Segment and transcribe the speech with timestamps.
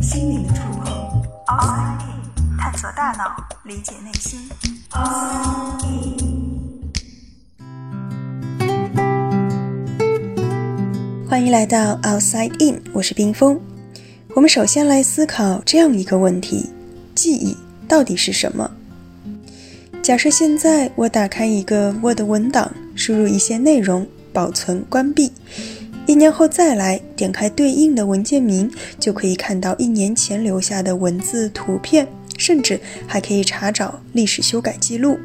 [0.00, 0.86] 心灵的触碰。
[1.46, 4.40] Outside In，探索大脑，理解内心。
[4.90, 6.90] Outside In，
[11.28, 13.60] 欢迎来到 Outside In，我是冰峰。
[14.34, 16.70] 我们首先来思考这样一个问题：
[17.14, 17.56] 记忆
[17.88, 18.70] 到底是什么？
[20.02, 25.32] 假设现在我打开一个 Word 文档，输入一些内容，保存关闭。
[26.06, 28.70] 一年后再来，点开对应的文件名，
[29.00, 32.06] 就可以看到一年前留下的文字、图片，
[32.38, 35.18] 甚至还可以查找历史修改记录。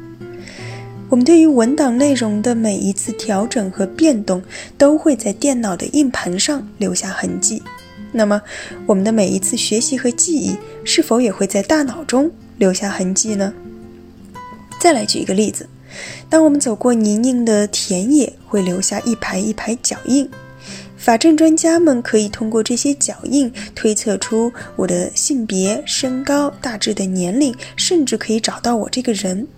[1.08, 4.42] 我们对于文档内容的每一次调整和变动，
[4.76, 7.62] 都会在电脑的硬盘上留下痕迹。
[8.10, 8.42] 那么，
[8.86, 13.52] 我们的每一次学习和记忆，是否也会在大脑中留下痕迹呢？
[14.80, 15.68] 再来举一个例子，
[16.28, 20.28] 当我们走过泥泞的田野，会留下一排一排脚印。
[21.02, 29.48] 法证专家们可以通过这些脚印推测出我的性别、身高、大致的年龄，甚至可以找到我这个人。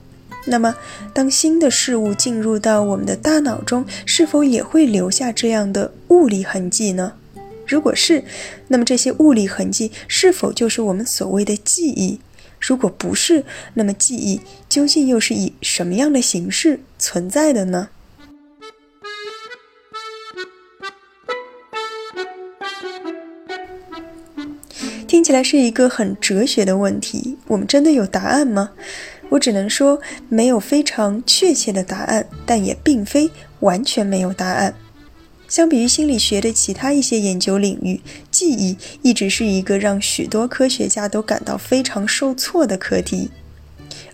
[0.47, 0.75] 那么，
[1.13, 7.13] 当新的事物进入到我们的大脑中，是否也会留下这样的物理痕迹呢？
[7.67, 8.25] 如果是，
[8.69, 12.21] 那么这些物理痕迹是否就是我们所谓的记忆？
[12.59, 17.91] 如果不是，那么记忆究竟又是以什么样的形式存在的呢？
[25.15, 28.73] 听起来是一个很哲学的问题，我们真的有答案吗？
[29.29, 34.75] 我只能说，没有非常确切的答案，但也并非完全没有答案。
[35.47, 38.01] 相比于心理学的其他一些研究领域，
[38.33, 43.31] 记忆一直是一个让许多科学家都感到非常受挫的课题。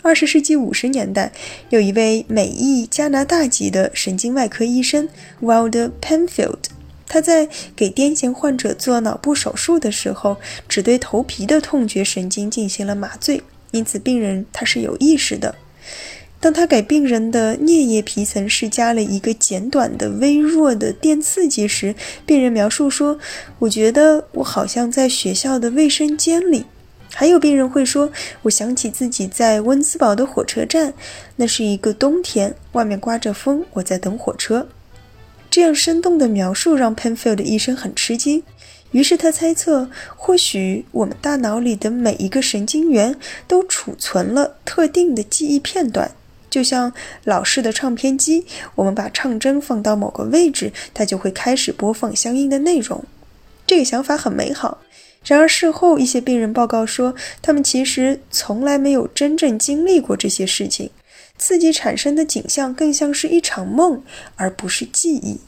[0.02, 1.32] 二十世纪五十年代，
[1.70, 5.08] 有一位美裔加拿大籍的神经外科医生
[5.40, 6.69] Wilder Penfield。
[7.10, 10.36] 他在给癫痫患者做脑部手术的时候，
[10.68, 15.56] 只对头皮的痛觉神经进行了麻醉，因此病人他是有意识的。
[16.38, 21.94] 当他给病人的颞叶皮层施加了一个简短的、微弱的电刺激时，
[22.24, 23.18] 病人描述说
[23.58, 26.64] ：“我觉得我好像在学校的卫生间里。”
[27.12, 28.10] 还有病人会说
[28.42, 30.94] ：“我想起自己在温斯堡的火车站，
[31.36, 34.68] 那是一个冬天，外面刮着风，我在等火车。”
[35.50, 38.44] 这样生动的描述让 Penfield 医生很吃惊，
[38.92, 43.16] 于是他猜测，或许我们大脑里的每一个神经元
[43.48, 46.12] 都储存了特定的记忆片段，
[46.48, 46.92] 就像
[47.24, 48.46] 老式的唱片机，
[48.76, 53.04] 我们把唱针放到某个位置，它就会开始播放相应的内容。
[53.66, 54.78] 这个想法很美好，
[55.24, 60.90] 然而事后一些病人报告说，他们其实从来没有真正经历过这些事情。
[61.40, 64.02] 刺激产生的景象更像是一场梦，
[64.36, 65.40] 而不是记忆。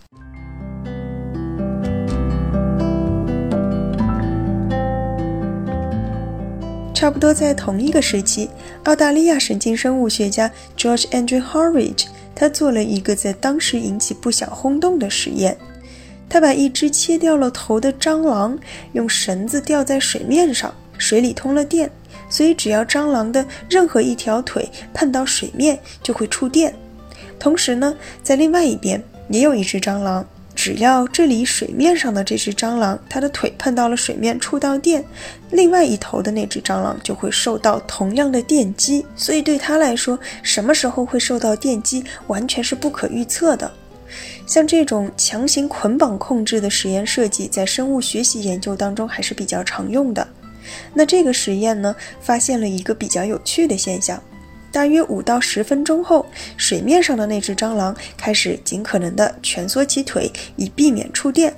[6.94, 8.48] 差不多在同一个时期，
[8.84, 15.58] 澳大利亚神经生物学家 George Andrew Horridge，他做了一个在当时引起不小轰动的实验。
[16.26, 18.58] 他把一只切掉了头的蟑螂
[18.94, 21.90] 用绳子吊在水面上，水里通了电。
[22.32, 26.74] 所以，只要蟑螂的任何一条腿碰到水面，就会触电。
[27.38, 35.04] 同时呢，在另外一边也有一只蟑螂，只要这里水面上的这只蟑螂，它的腿碰到了水面，触到电，
[35.50, 39.04] 另外一头的那只蟑螂就会受到同样的电击。
[39.14, 43.70] 所以，对它来说，什么时候会受到电击，完全是不可预测的。
[44.46, 50.26] 像这种强行捆绑控制的实验设计，在生物学习研究当中还是比较常用的。
[50.94, 54.22] 那这个实验呢，发现了一个比较有趣的现象：
[54.70, 56.24] 大约五到十分钟后，
[56.56, 61.52] 水面上的那只蟑螂开始尽可能的蜷缩起腿，以避免触电；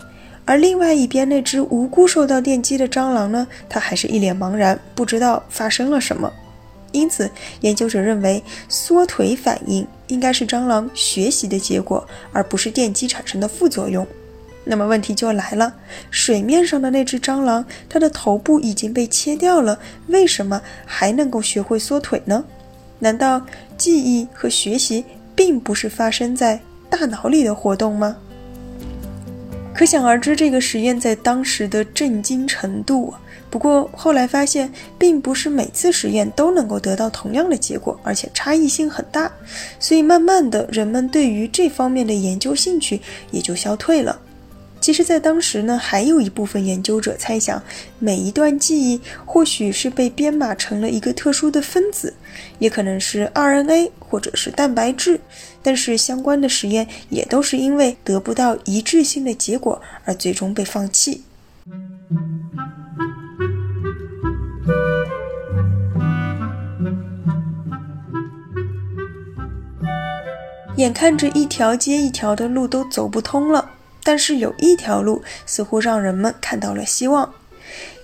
[0.45, 6.33] 而另外一边那只无辜受到电击的蟑螂呢，它还是一脸茫然，不知道发生了什么。
[6.93, 7.29] 因此，
[7.61, 14.07] 研究者认为缩腿反应应该是蟑螂学习的结果，而不是电击产生的副作用。
[14.65, 15.75] 那么问题就来了，
[16.11, 22.45] 水面上的那只蟑螂，它的头部已经被切掉了，为什么还能够学会缩腿呢？
[22.99, 23.45] 难道
[23.77, 26.59] 记忆和学习并不是发生在
[26.89, 28.17] 大脑里的活动吗？
[29.75, 33.13] 可想而知，这个实验在当时的震惊程度。
[33.51, 39.31] 不过后来发现，并不是每次实验都能够得到同样的结果，而且差异性很大，
[39.79, 43.01] 所以慢慢的，人们对于这方面的研究兴趣
[43.31, 44.19] 也就消退了。
[44.85, 47.63] 其实在当时呢还有一部分研究者猜想
[47.99, 52.13] 每一段记忆或许是被编码成了一个特殊的分子
[52.59, 55.19] 也可能是 rna 或者是蛋白质
[55.63, 61.25] 但是相关的实验也都是因为得不到一致性的结果而最终被放弃。
[70.77, 73.71] 眼看着一条接一条的路都走不通了
[74.05, 77.35] 但是有一条路似乎让人们看到了希望。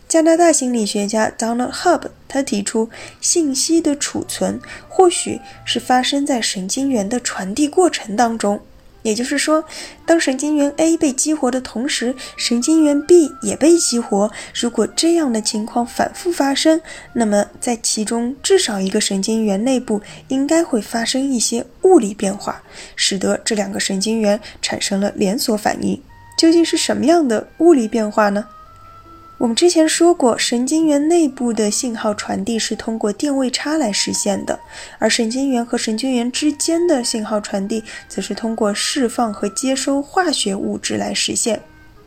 [0.08, 8.60] 加拿大心理学家 Donald Hub 他提出，信息的储存或许是发生在神经元的传递过程当中。
[9.02, 9.64] 也就是说，
[10.04, 14.30] 当神经元 A 被激活的同时，神经元 B 也被激活。
[14.54, 16.80] 如果这样的情况反复发生，
[17.14, 22.62] 那么在其中至少一个神经元内部应该会发生一些物理变化，
[22.94, 26.00] 使得这两个神经元产生了连锁反应。
[26.36, 28.46] 究竟是什么样的物理变化呢？
[29.40, 34.60] 我们之前说过，神经元内部的信号传递是通过电位差来实现的，
[34.98, 41.62] 而神经元和神经元之间的信号传递则是通过释放和接收化学物质来实现。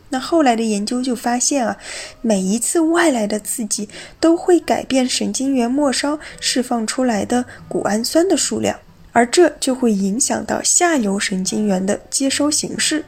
[0.09, 1.75] 那后来的研究就发现啊，
[2.21, 3.89] 每一次外来的刺激
[4.19, 8.80] 都会改变神经元末梢释放出来的谷氨酸的数量，
[9.12, 13.06] 而这就会影响到下游神经元的接收形式。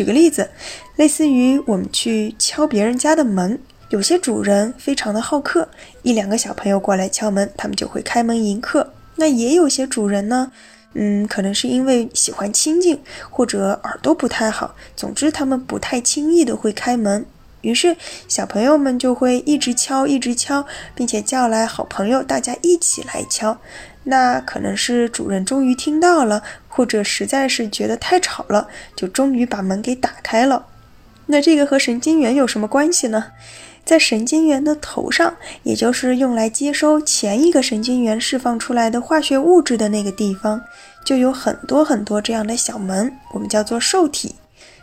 [0.00, 0.48] 举个例子，
[0.96, 3.60] 类似于我们去敲别人家的门，
[3.90, 5.68] 有些主人非常的好客，
[6.02, 8.94] 一两个小朋友过来敲门，他们就会开门迎客。
[9.16, 10.50] 那也有些主人呢，
[10.94, 12.98] 嗯，可能是因为喜欢清静，
[13.28, 17.26] 或者耳朵不太好，总之他们不太轻易的会开门。
[17.60, 17.94] 于是
[18.26, 20.64] 小朋友们就会一直敲，一直敲，
[20.94, 23.58] 并且叫来好朋友，大家一起来敲。
[24.04, 30.64] 那可能是主人终于听到了，或者实在是觉得太吵了，就终于把门给打开了。
[31.26, 33.26] 那这个和神经元有什么关系呢？
[33.84, 40.62] 在神经元的头上，也就是用来接收前一个神经元释放出来的化学物质的那个地方，
[41.04, 44.36] 就有很多很多这样的小门，我们叫做受体。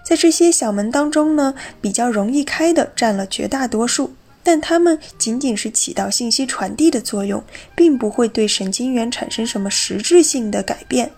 [0.04, 4.14] 在这些小门当中呢，比较容易开的占了绝大多数。
[4.44, 7.44] 但它们仅仅是起到信息传递的作用，
[7.76, 11.12] 并不会对神经元产生什么实质性的改变。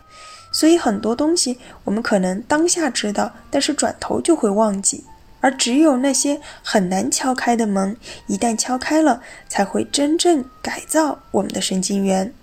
[0.52, 5.04] 所以很多东西我们可能当下知道，但是转头就会忘记。
[5.42, 7.96] 而只有那些很难敲开的门，
[8.28, 12.34] 一旦敲开了，才会真正改造我们的神经元。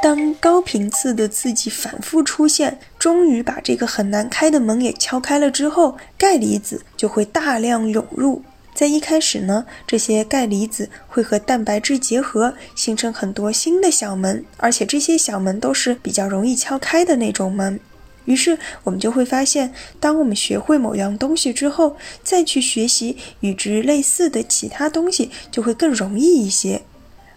[0.00, 8.42] 当高频次的刺激反复出现，终于把这个很难开的门给敲开了之后，钙离子就会大量涌入。
[8.78, 17.80] 在一开始呢，这些钙离子会和蛋白质结合，形成很多新的小门，而且这些小门都是比较容易敲开的那种门。
[18.26, 26.82] 于是我们就会发现，当我们学会某样东西之后，再去学习与之类似的其他东西，就会更容易一些。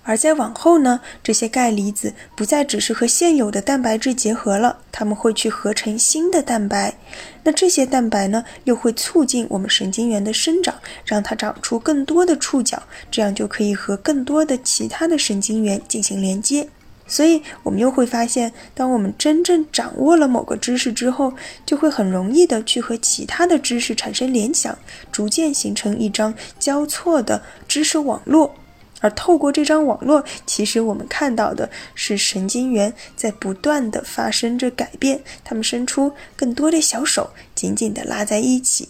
[0.03, 6.95] 而在往后呢，这些钙离子不再只是和现有的蛋白质结合了，它们会去合成新的蛋白。
[7.43, 10.73] 那这些蛋白呢，又会促进我们神经元的生长，
[11.05, 12.81] 让它长出更多的触角，
[13.11, 16.67] 这样就可以和更多的其他的神经元进行连接。
[17.07, 21.33] 所以，我们又会发现，当我们真正掌握了某个知识之后，
[21.65, 24.77] 就会很容易的去和其他的知识产生联想，
[25.11, 28.55] 逐渐形成一张交错的知识网络。
[29.01, 38.87] 而透过这张网络，其实我们看到的是神经元在不断的发生着改变，它们伸出更多的小手，紧紧的拉在一起。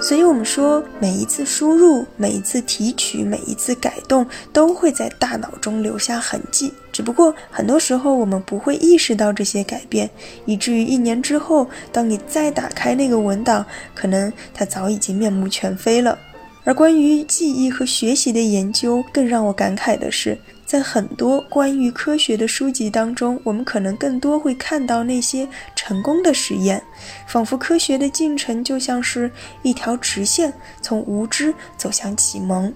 [0.00, 6.72] 所以，我们说，每一次输入、每一次提取、每一次改动，都会在大脑中留下痕迹。
[6.94, 10.08] 只不过，很多时候我们不会意识到这些改变，
[10.46, 16.16] 以至于一年之后，当你再打开那个文档，可能它早已经面目全非了。
[16.62, 20.38] 而关于记忆和学习的研究，更让我感慨的是。
[20.64, 26.80] 在很多关于科学的书籍当中，我们可能更多会看到那些成功的实验，
[27.26, 29.30] 仿佛科学的进程就像是
[29.62, 32.72] 一条直线，从无知走向启蒙。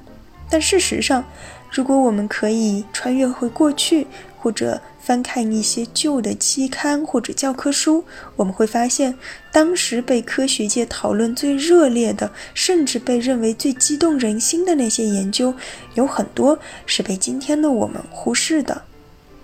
[0.50, 1.24] 但事实上，
[1.70, 4.06] 如果我们可以穿越回过去，
[4.40, 8.04] 或者翻看一些旧的期刊或者教科书，
[8.36, 9.14] 我们会发现，
[9.52, 15.52] 当时被科学界讨论最热烈的，甚至被认为最激动人心的那些研究，
[15.94, 18.82] 有很多是被今天的我们忽视的。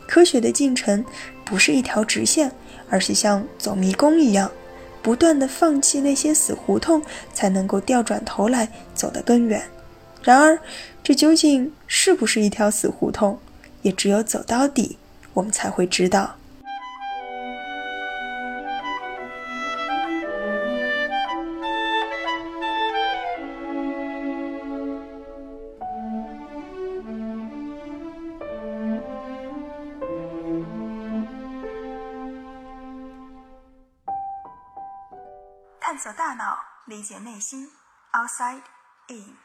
[0.07, 1.05] 科学的进程
[1.45, 2.53] 不是一条直线，
[2.89, 4.51] 而是像走迷宫一样，
[5.03, 7.03] 不断的放弃那些死胡同，
[7.33, 9.63] 才能够调转头来走得更远。
[10.25, 10.59] 然而，
[11.03, 13.39] 这究竟是不是一条死胡同？
[13.83, 14.99] 也只有走到底，
[15.35, 16.37] 我们才会知道。
[35.79, 37.71] 探索大脑，理解内心
[38.13, 38.63] ，Outside
[39.09, 39.37] In。